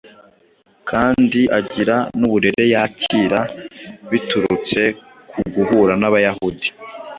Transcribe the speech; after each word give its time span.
kandi 0.89 1.41
agira 1.59 1.95
n’uburere 2.19 2.63
yakira 2.73 3.39
biturutse 4.11 4.81
ku 5.31 5.41
guhura 5.53 5.93
n’Abayahudi. 6.01 6.67